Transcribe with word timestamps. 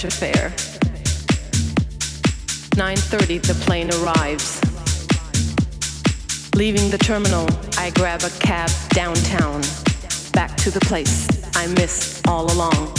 fresh 0.00 0.12
affair. 0.12 0.50
9:30 2.76 3.38
the 3.38 3.54
plane 3.64 3.90
arrives. 3.98 4.60
Leaving 6.54 6.90
the 6.90 6.98
terminal, 6.98 7.46
I 7.78 7.90
grab 7.90 8.22
a 8.22 8.30
cab 8.40 8.70
downtown, 8.90 9.62
back 10.32 10.56
to 10.58 10.70
the 10.70 10.80
place 10.80 11.26
I 11.54 11.66
missed 11.78 12.26
all 12.28 12.50
along. 12.52 12.92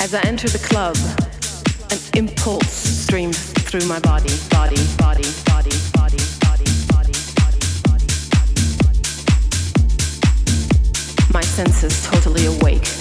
As 0.00 0.14
I 0.14 0.20
enter 0.22 0.48
the 0.48 0.64
club, 0.70 0.96
an 1.90 1.98
impulse 2.14 2.72
streams 3.04 3.38
through 3.68 3.86
my 3.86 4.00
body, 4.00 4.34
body, 4.50 4.80
body, 4.96 5.28
body, 5.44 5.76
body. 5.94 6.18
My 11.30 11.42
senses 11.42 12.02
totally 12.06 12.46
awake. 12.46 12.97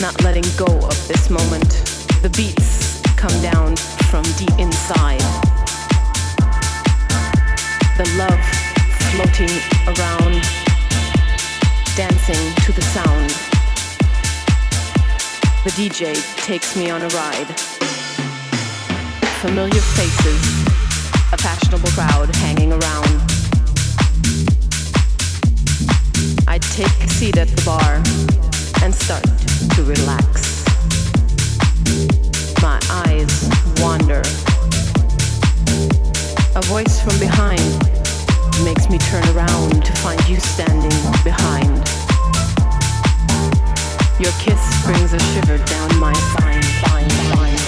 Not 0.00 0.22
letting 0.22 0.44
go 0.56 0.66
of 0.66 1.08
this 1.08 1.28
moment. 1.28 1.70
The 2.22 2.30
beats 2.36 3.02
come 3.16 3.34
down 3.42 3.74
from 4.08 4.22
deep 4.38 4.56
inside. 4.56 5.18
The 7.98 8.06
love 8.16 8.38
floating 9.10 9.50
around 9.90 10.40
dancing 11.96 12.54
to 12.62 12.70
the 12.70 12.82
sound. 12.82 13.30
The 15.64 15.70
DJ 15.70 16.14
takes 16.44 16.76
me 16.76 16.90
on 16.90 17.02
a 17.02 17.08
ride. 17.08 17.58
Familiar 19.40 19.80
faces, 19.80 20.62
a 21.32 21.36
fashionable 21.36 21.90
crowd 21.90 22.32
hanging 22.36 22.70
around. 22.70 23.20
I 26.46 26.58
take 26.58 26.86
a 27.02 27.08
seat 27.08 27.36
at 27.36 27.48
the 27.48 27.62
bar 27.64 28.00
and 28.88 28.94
start 28.94 29.22
to 29.74 29.84
relax. 29.84 30.64
My 32.62 32.80
eyes 33.04 33.50
wander. 33.82 34.22
A 36.56 36.62
voice 36.62 36.98
from 36.98 37.18
behind 37.20 37.60
makes 38.64 38.88
me 38.88 38.96
turn 38.96 39.22
around 39.36 39.84
to 39.84 39.92
find 40.00 40.18
you 40.26 40.40
standing 40.40 40.98
behind. 41.22 41.76
Your 44.18 44.32
kiss 44.40 44.62
brings 44.86 45.12
a 45.12 45.20
shiver 45.20 45.58
down 45.66 45.98
my 45.98 46.14
spine, 46.14 46.62
spine, 46.62 47.10
spine. 47.28 47.58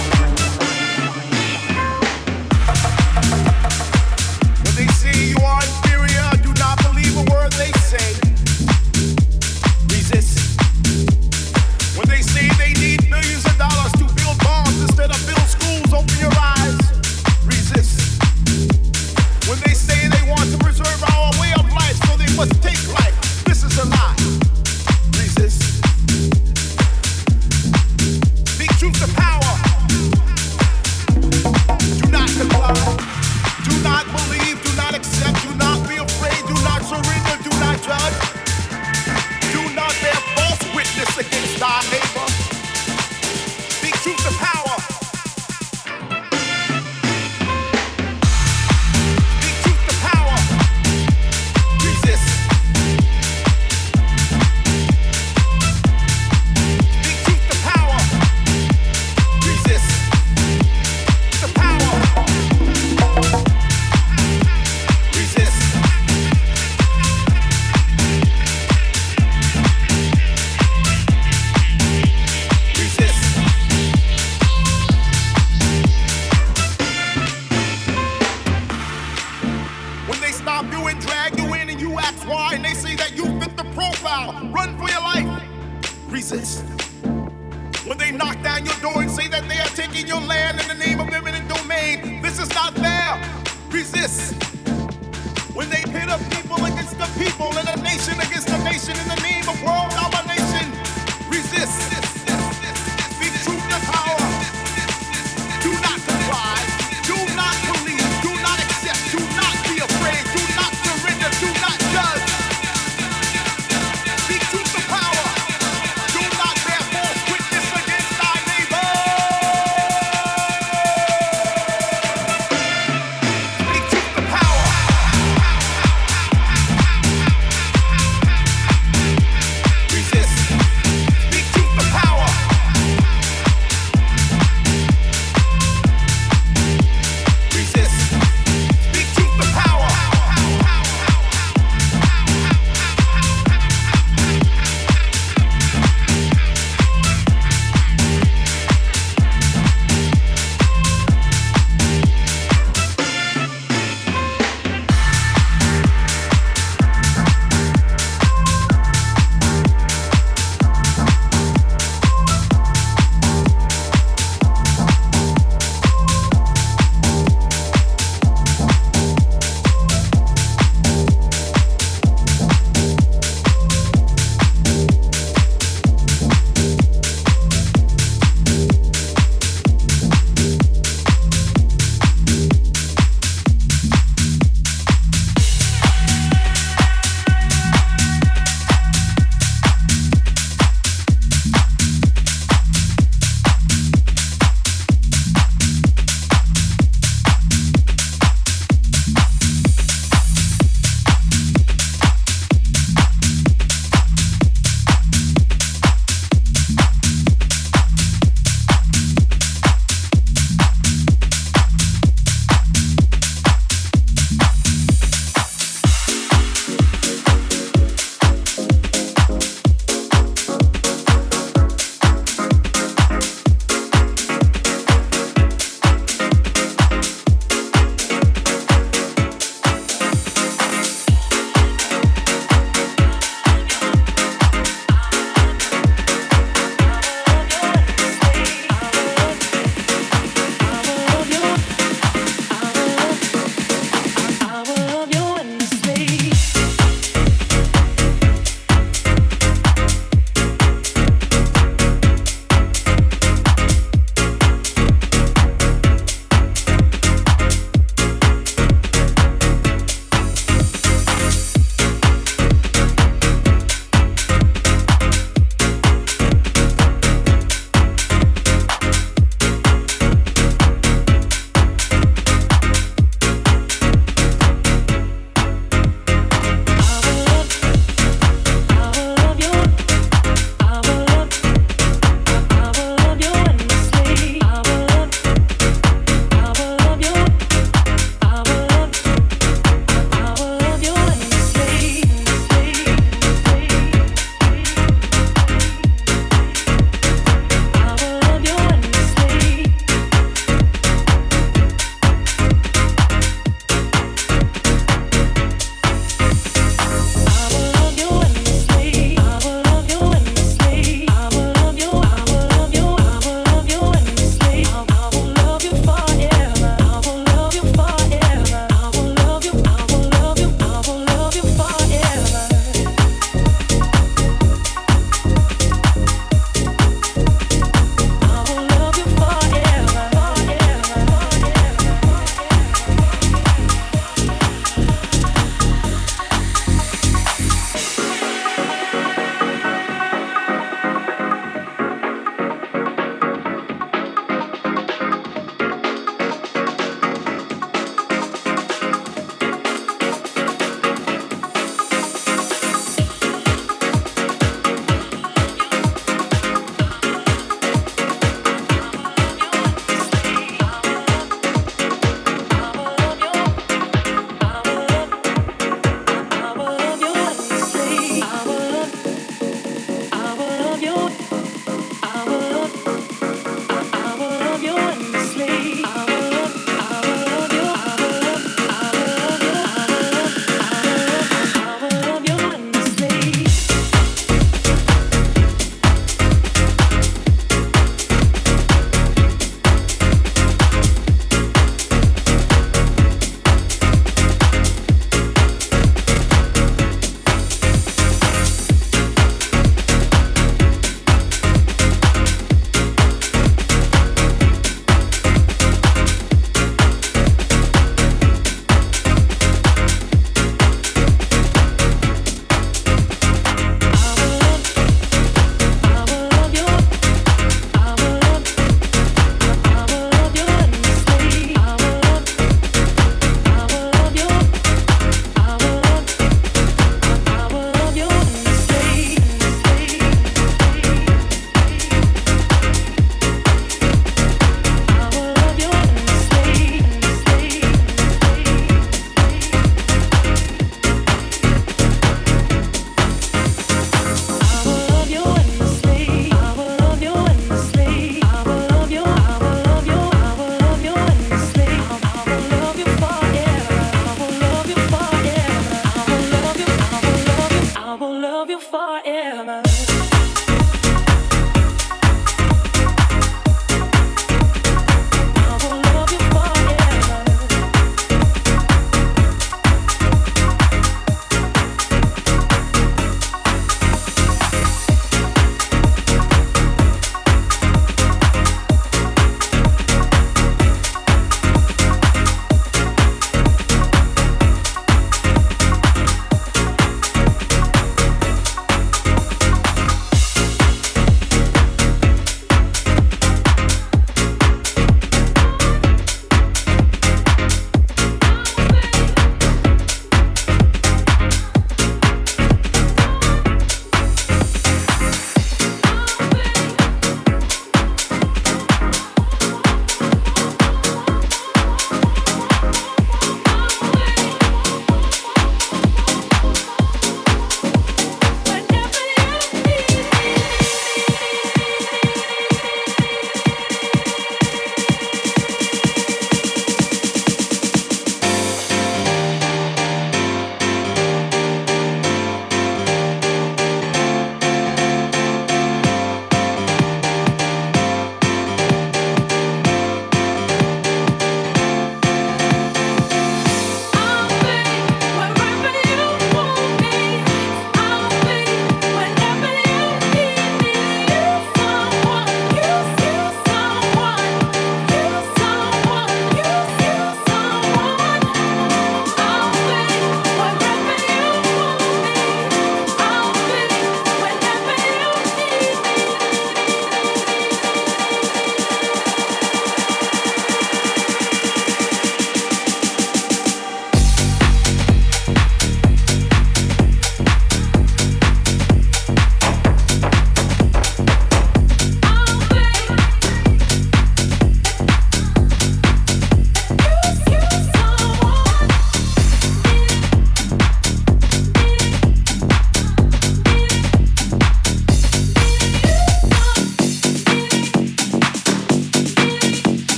When 4.65 4.75
they 4.75 4.89
say 4.89 5.13
you 5.29 5.39
are 5.45 5.61
do 6.43 6.53
not 6.55 6.83
believe 6.83 7.15
a 7.15 7.31
word 7.31 7.53
they 7.53 7.73
say. 7.73 8.30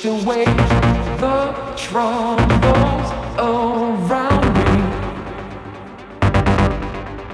Pushed 0.00 0.24
away 0.24 0.44
the 0.44 1.52
troubles 1.76 3.10
around 3.38 4.54
me. 4.54 4.72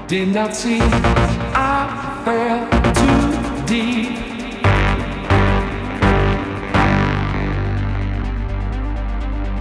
Did 0.06 0.28
not 0.28 0.54
see 0.54 0.80
I 0.82 2.22
fell 2.24 2.68
too 2.94 3.66
deep. 3.66 4.16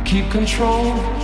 Keep 0.06 0.32
control 0.32 1.14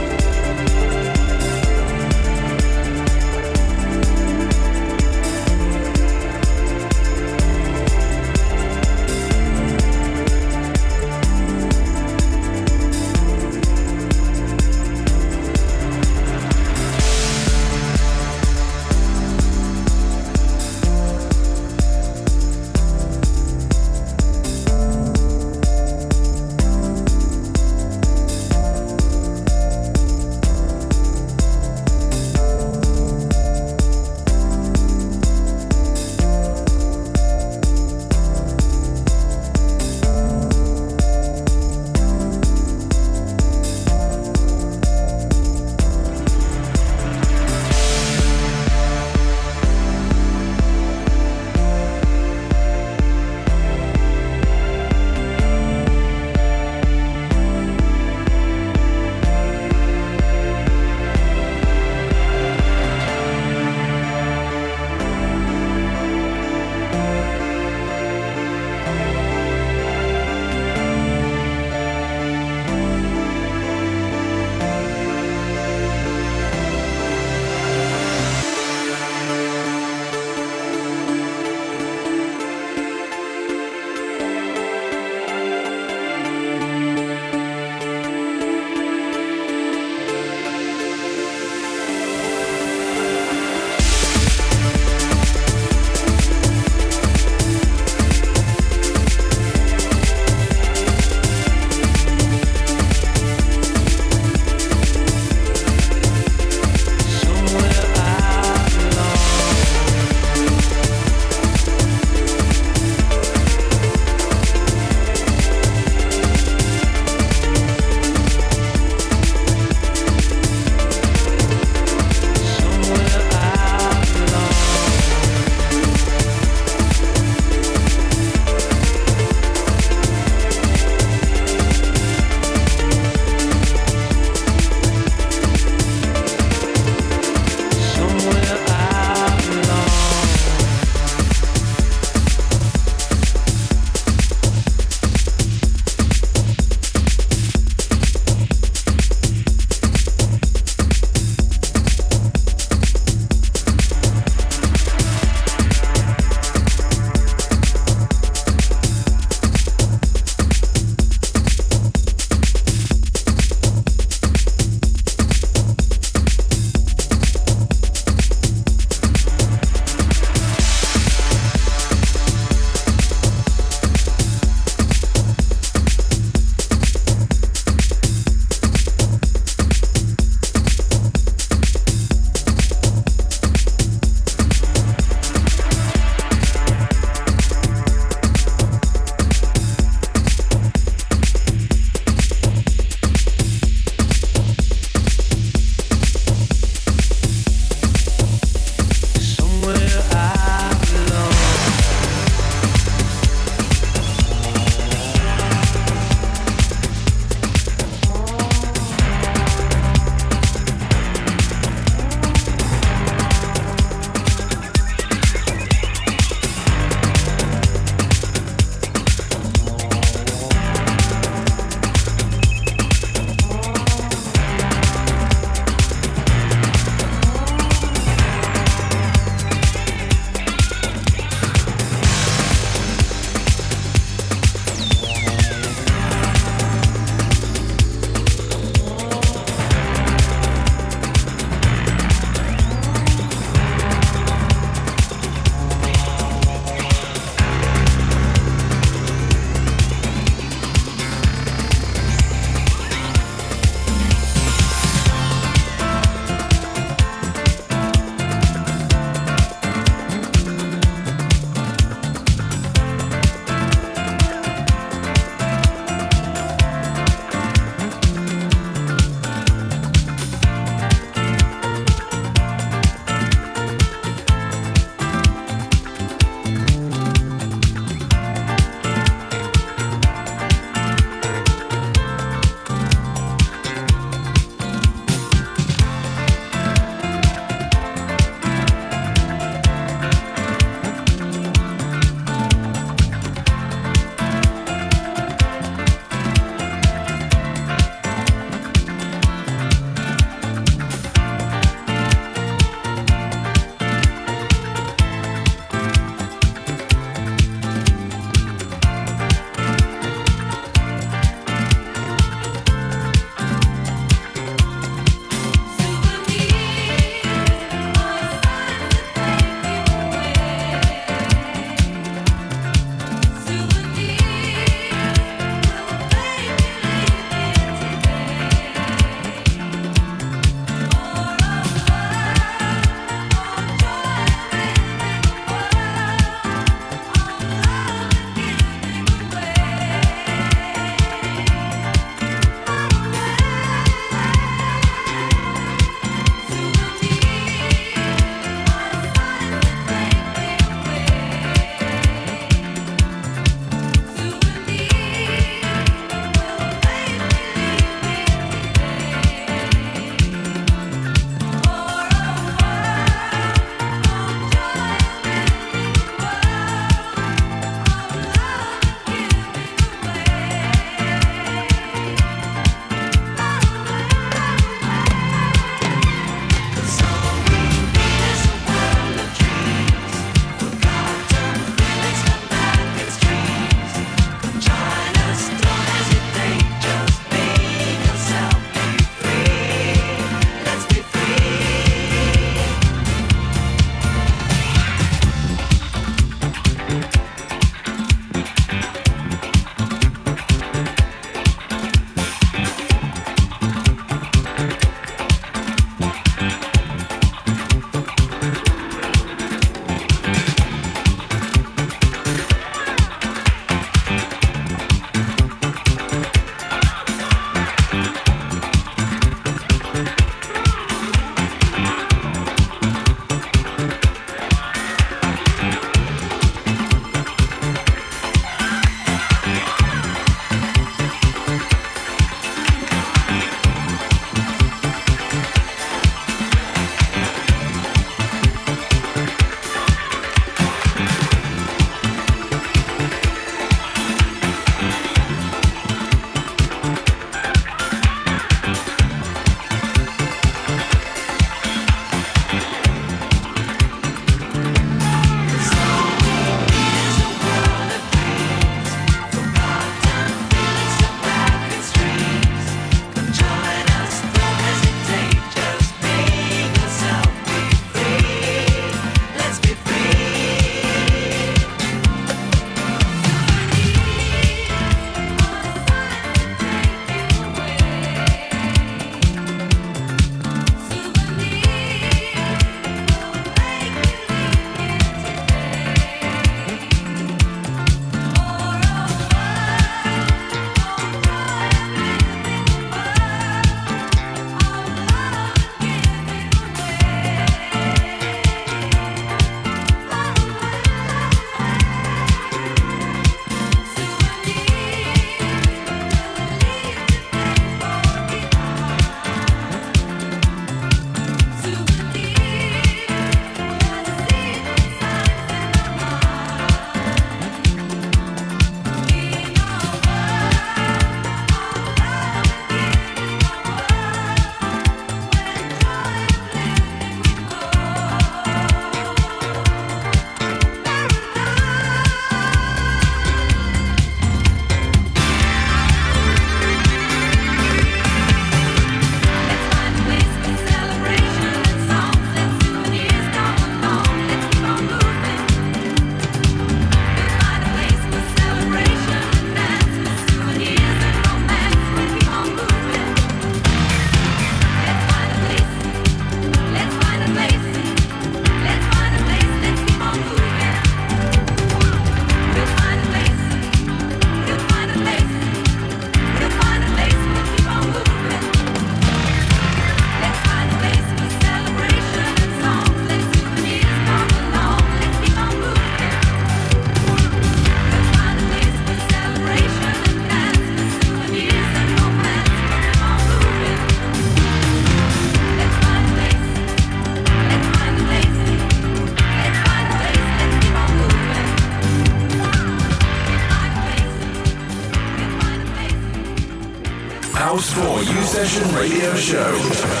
4 598.01 598.15
U 598.15 598.23
Session 598.23 598.73
Radio 598.73 599.13
Show. 599.15 600.00